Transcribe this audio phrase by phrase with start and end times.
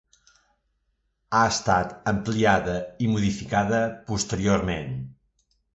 [1.35, 2.75] Ha estat ampliada
[3.09, 4.95] i modificada posteriorment.